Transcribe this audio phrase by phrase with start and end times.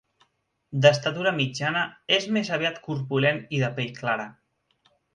[0.85, 1.85] D'estatura mitjana,
[2.19, 4.31] és més aviat corpulent i de pell clara.